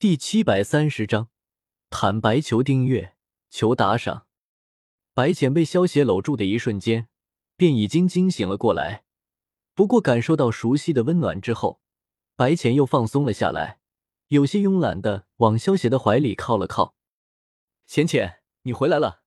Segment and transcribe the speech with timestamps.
[0.00, 1.28] 第七百三十章，
[1.90, 3.16] 坦白求订阅，
[3.50, 4.26] 求打赏。
[5.12, 7.08] 白浅被萧邪搂住的一瞬间，
[7.54, 9.04] 便已经惊醒了过来。
[9.74, 11.82] 不过感受到熟悉的温暖之后，
[12.34, 13.80] 白浅又放松了下来，
[14.28, 16.94] 有些慵懒的往萧邪的怀里靠了靠。
[17.86, 19.20] 浅浅，你回来了。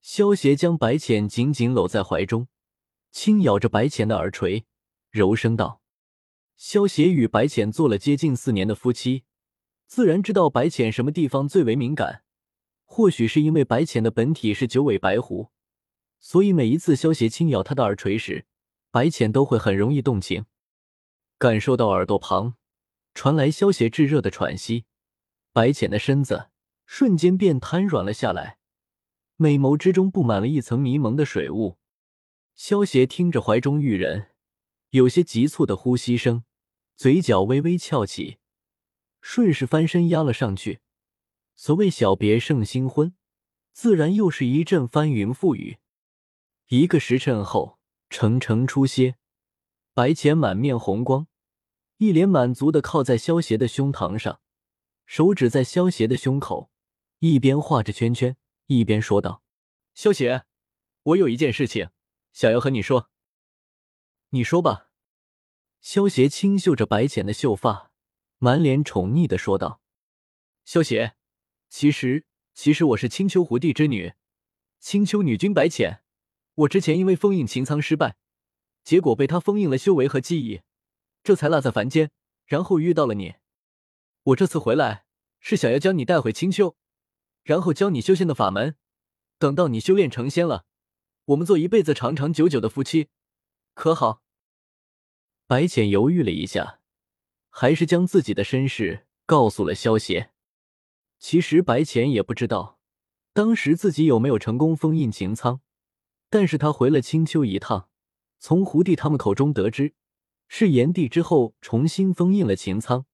[0.00, 2.48] 萧邪将白浅紧紧搂在怀中，
[3.12, 4.66] 轻咬着白浅的耳垂，
[5.12, 5.80] 柔声道
[6.58, 9.22] ：“萧邪与白浅做了接近四年的夫妻。”
[9.94, 12.24] 自然知道白浅什么地方最为敏感，
[12.86, 15.50] 或许是因为白浅的本体是九尾白狐，
[16.18, 18.46] 所以每一次萧邪轻咬他的耳垂时，
[18.90, 20.46] 白浅都会很容易动情。
[21.36, 22.54] 感受到耳朵旁
[23.12, 24.86] 传来萧邪炙热的喘息，
[25.52, 26.48] 白浅的身子
[26.86, 28.56] 瞬间便瘫软了下来，
[29.36, 31.76] 美眸之中布满了一层迷蒙的水雾。
[32.54, 34.28] 萧邪听着怀中玉人
[34.88, 36.44] 有些急促的呼吸声，
[36.96, 38.38] 嘴角微微翘起。
[39.22, 40.80] 顺势翻身压了上去。
[41.54, 43.14] 所谓小别胜新婚，
[43.72, 45.78] 自然又是一阵翻云覆雨。
[46.68, 47.78] 一个时辰后，
[48.10, 49.16] 程程出歇，
[49.94, 51.28] 白浅满面红光，
[51.98, 54.40] 一脸满足的靠在萧邪的胸膛上，
[55.06, 56.70] 手指在萧邪的胸口
[57.20, 59.42] 一边画着圈圈，一边说道
[59.94, 60.44] ：“萧邪，
[61.02, 61.90] 我有一件事情
[62.32, 63.10] 想要和你说。
[64.30, 64.88] ”“你说吧。”
[65.80, 67.91] 萧邪轻嗅着白浅的秀发。
[68.44, 69.80] 满脸宠溺的说道
[70.66, 71.14] ：“萧邪，
[71.68, 74.14] 其实，其实我是青丘狐帝之女，
[74.80, 76.02] 青丘女君白浅。
[76.54, 78.16] 我之前因为封印擎苍失败，
[78.82, 80.62] 结果被他封印了修为和记忆，
[81.22, 82.10] 这才落在凡间，
[82.44, 83.36] 然后遇到了你。
[84.24, 85.04] 我这次回来
[85.38, 86.76] 是想要将你带回青丘，
[87.44, 88.74] 然后教你修仙的法门。
[89.38, 90.64] 等到你修炼成仙了，
[91.26, 93.08] 我们做一辈子长长久久的夫妻，
[93.74, 94.24] 可好？”
[95.46, 96.80] 白浅犹豫了一下。
[97.54, 100.30] 还是将自己的身世告诉了萧邪。
[101.18, 102.80] 其实白浅也不知道
[103.32, 105.60] 当时自己有没有成功封印擎苍，
[106.30, 107.88] 但是他回了青丘一趟，
[108.38, 109.94] 从胡帝他们口中得知，
[110.48, 113.06] 是炎帝之后重新封印了擎苍，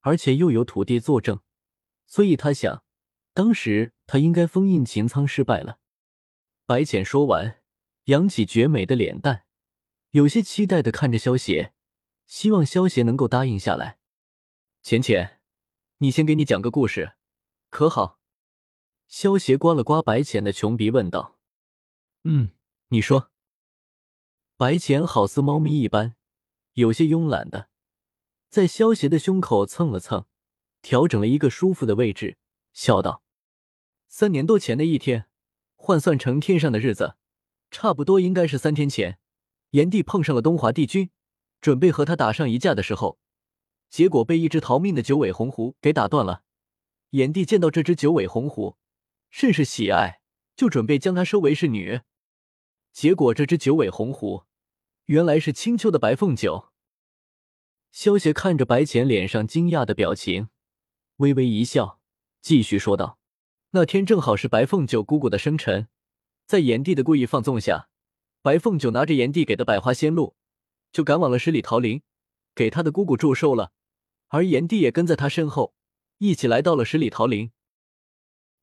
[0.00, 1.40] 而且又有土地作证，
[2.06, 2.84] 所以他想，
[3.32, 5.78] 当时他应该封印擎苍失败了。
[6.66, 7.60] 白浅说完，
[8.04, 9.44] 扬起绝美的脸蛋，
[10.10, 11.72] 有些期待的看着萧邪。
[12.30, 13.98] 希望萧邪能够答应下来。
[14.82, 15.40] 浅浅，
[15.98, 17.14] 你先给你讲个故事，
[17.70, 18.20] 可好？
[19.08, 21.40] 萧邪刮了刮白浅的穷鼻，问道
[22.22, 22.52] ：“嗯，
[22.90, 23.32] 你说。”
[24.56, 26.14] 白浅好似猫咪一般，
[26.74, 27.68] 有些慵懒的，
[28.48, 30.26] 在萧邪的胸口蹭了蹭，
[30.82, 32.38] 调整了一个舒服的位置，
[32.72, 33.24] 笑道
[34.06, 35.26] ：“三年多前的一天，
[35.74, 37.16] 换算成天上的日子，
[37.72, 39.18] 差不多应该是三天前，
[39.70, 41.10] 炎帝碰上了东华帝君。”
[41.60, 43.18] 准备和他打上一架的时候，
[43.88, 46.42] 结果被一只逃命的九尾红狐给打断了。
[47.10, 48.76] 炎帝见到这只九尾红狐，
[49.30, 50.20] 甚是喜爱，
[50.54, 52.00] 就准备将它收为侍女。
[52.92, 54.44] 结果这只九尾红狐，
[55.06, 56.70] 原来是青丘的白凤九。
[57.90, 60.48] 萧邪看着白浅脸上惊讶的表情，
[61.16, 62.00] 微微一笑，
[62.40, 63.18] 继续说道
[63.70, 65.88] ：“那天正好是白凤九姑姑的生辰，
[66.46, 67.88] 在炎帝的故意放纵下，
[68.42, 70.36] 白凤九拿着炎帝给的百花仙露。”
[70.92, 72.02] 就赶往了十里桃林，
[72.54, 73.72] 给他的姑姑祝寿了，
[74.28, 75.74] 而炎帝也跟在他身后，
[76.18, 77.52] 一起来到了十里桃林。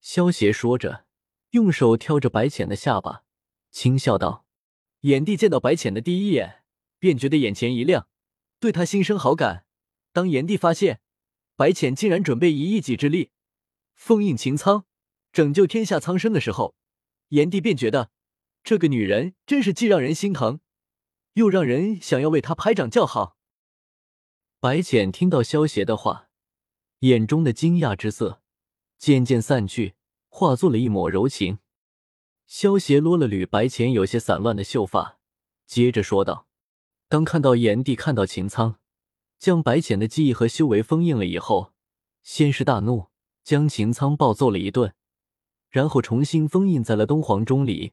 [0.00, 1.06] 萧邪说着，
[1.50, 3.24] 用手挑着白浅的下巴，
[3.70, 4.46] 轻笑道
[5.02, 6.62] ：“炎帝见到白浅的第一眼，
[6.98, 8.08] 便觉得眼前一亮，
[8.60, 9.66] 对他心生好感。
[10.12, 11.00] 当炎帝发现
[11.56, 13.30] 白浅竟然准备以一己之力
[13.94, 14.84] 封印擎苍，
[15.32, 16.74] 拯救天下苍生的时候，
[17.28, 18.10] 炎帝便觉得
[18.62, 20.60] 这个女人真是既让人心疼。”
[21.34, 23.36] 又让人想要为他拍掌叫好。
[24.60, 26.28] 白浅听到萧邪的话，
[27.00, 28.42] 眼中的惊讶之色
[28.98, 29.94] 渐渐散去，
[30.28, 31.58] 化作了一抹柔情。
[32.46, 35.18] 萧邪捋了捋白浅有些散乱的秀发，
[35.66, 36.48] 接着说道
[37.08, 38.80] ：“当看到炎帝看到秦苍
[39.38, 41.72] 将白浅的记忆和修为封印了以后，
[42.22, 43.08] 先是大怒，
[43.44, 44.94] 将秦苍暴揍了一顿，
[45.70, 47.92] 然后重新封印在了东皇钟里。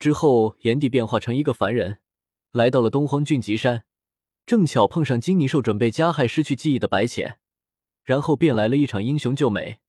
[0.00, 2.00] 之后，炎帝变化成一个凡人。”
[2.52, 3.84] 来到了东荒俊极山，
[4.44, 7.38] 正巧碰上金泥兽准备加害失去记忆的白浅，
[8.04, 9.80] 然后便来了一场英雄救美。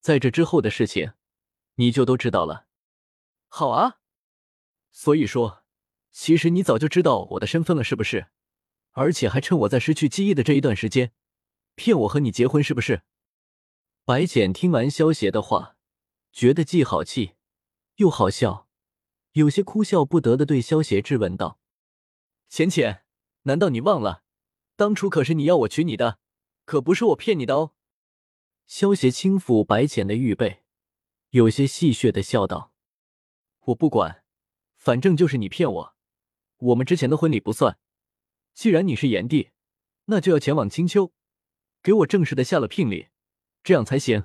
[0.00, 1.12] 在这之后的事情，
[1.76, 2.66] 你就都知道了。
[3.48, 4.00] 好啊，
[4.92, 5.64] 所以说，
[6.10, 8.26] 其实你早就知道我的身份了，是不是？
[8.92, 11.12] 而且还趁我在失去记忆的这一段时间，
[11.74, 13.02] 骗我和你结婚，是不是？
[14.04, 15.76] 白浅听完萧邪的话，
[16.32, 17.36] 觉得既好气
[17.96, 18.68] 又好笑，
[19.32, 21.58] 有些哭笑不得的对萧邪质问道。
[22.48, 23.04] 浅浅，
[23.42, 24.22] 难道你忘了，
[24.74, 26.18] 当初可是你要我娶你的，
[26.64, 27.74] 可不是我骗你的哦。
[28.66, 30.62] 萧邪轻抚白浅的玉背，
[31.30, 32.72] 有些戏谑的笑道
[33.66, 34.24] ：“我不管，
[34.76, 35.96] 反正就是你骗我。
[36.56, 37.78] 我们之前的婚礼不算。
[38.54, 39.50] 既然你是炎帝，
[40.06, 41.12] 那就要前往青丘，
[41.82, 43.08] 给我正式的下了聘礼，
[43.62, 44.24] 这样才行。”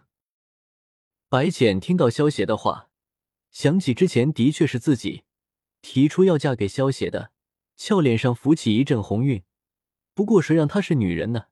[1.27, 2.89] 白浅听到萧邪的话，
[3.51, 5.25] 想起之前的确是自己
[5.81, 7.32] 提出要嫁给萧邪的，
[7.75, 9.43] 俏脸上浮起一阵红晕。
[10.13, 11.45] 不过谁让她是女人呢？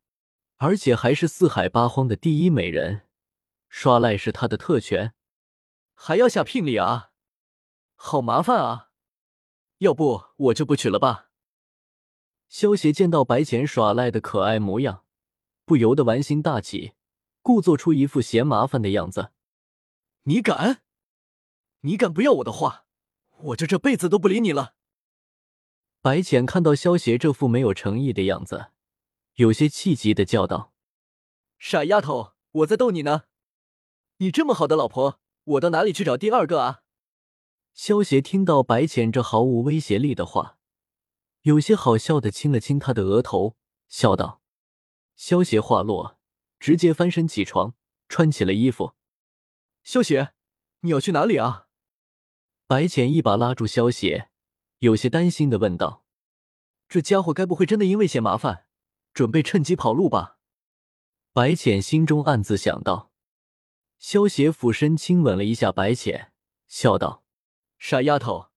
[0.58, 3.08] 而且还是四海八荒的第一美人，
[3.68, 5.16] 耍赖是他的特权，
[5.96, 7.14] 还要下聘礼啊，
[7.96, 8.92] 好麻烦啊！
[9.80, 11.32] 要不我就不娶了吧。
[12.48, 15.04] 萧协见到白浅耍赖的可爱模样，
[15.66, 16.94] 不由得玩心大起，
[17.42, 19.32] 故作出一副嫌麻烦的样子。
[20.26, 20.84] 你敢？
[21.80, 22.86] 你敢不要我的话，
[23.38, 24.76] 我就这辈子都不理你了。
[26.02, 28.72] 白浅看到萧协这副没有诚意的样子。
[29.36, 30.74] 有些气急的叫道
[31.60, 33.26] ：“傻丫头，我在逗你呢！
[34.18, 36.82] 你这么好的老婆，我到哪里去找第二个啊？”
[37.76, 40.58] 萧协听到白浅这毫无威胁力的话，
[41.44, 43.56] 有些好笑的亲了亲他的额头，
[43.88, 44.42] 笑道
[45.16, 46.18] ：“萧协话落，
[46.60, 47.76] 直接翻身起床，
[48.10, 48.96] 穿起了衣服。
[49.84, 50.34] 萧协，
[50.80, 51.68] 你要去哪里啊？”
[52.66, 54.31] 白浅一把拉住萧协，
[54.82, 56.04] 有些担心的问道
[56.90, 58.66] ：“这家伙该不会真的因为嫌麻烦？”
[59.14, 60.40] 准备趁机跑路吧，
[61.34, 63.12] 白浅心中暗自想到。
[64.00, 66.32] 萧邪俯身亲吻了一下白浅，
[66.68, 67.24] 笑道
[67.78, 68.50] ：“傻丫头，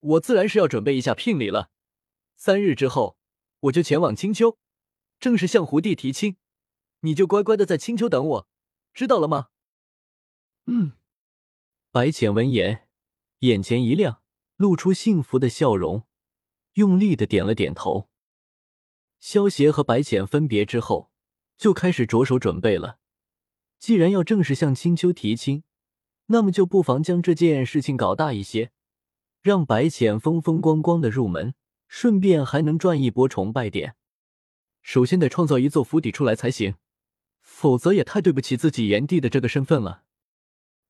[0.00, 1.70] 我自然是要准备一下聘礼了。
[2.36, 3.16] 三日之后，
[3.60, 4.58] 我就前往青丘，
[5.18, 6.36] 正式向胡帝提亲。
[7.00, 8.48] 你就乖乖的在青丘等我，
[8.92, 9.48] 知道了吗？”
[10.66, 10.92] 嗯。
[11.92, 12.88] 白浅闻言，
[13.38, 14.19] 眼前一亮，
[14.60, 16.02] 露出幸福的笑容，
[16.74, 18.10] 用力的点了点头。
[19.18, 21.10] 萧协和白浅分别之后，
[21.56, 22.98] 就开始着手准备了。
[23.78, 25.64] 既然要正式向青丘提亲，
[26.26, 28.70] 那么就不妨将这件事情搞大一些，
[29.40, 31.54] 让白浅风风光光的入门，
[31.88, 33.96] 顺便还能赚一波崇拜点。
[34.82, 36.74] 首先得创造一座府邸出来才行，
[37.40, 40.04] 否则也太对不起自己炎帝的这个身份了。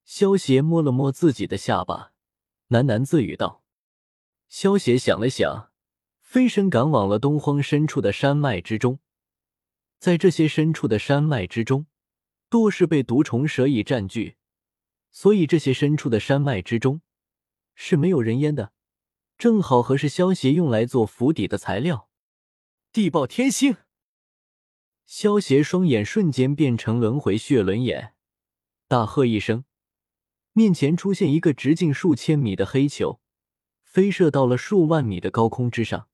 [0.04, 2.12] 萧协摸了摸自己的下巴，
[2.70, 3.59] 喃喃自语道
[4.50, 5.68] ：“萧协想了想。”
[6.20, 9.00] 飞身赶往了东荒深处的山脉之中，
[9.98, 11.86] 在这些深处的山脉之中，
[12.48, 14.36] 多是被毒虫蛇蚁占据，
[15.10, 17.00] 所以这些深处的山脉之中
[17.74, 18.72] 是没有人烟的，
[19.36, 22.08] 正好合适萧邪用来做府邸的材料。
[22.92, 23.78] 地爆天星，
[25.04, 28.14] 萧邪双眼瞬间变成轮回血轮眼，
[28.86, 29.64] 大喝一声，
[30.52, 33.19] 面前出现一个直径数千米的黑球，
[33.90, 36.06] 飞射到了数万米的高空之上。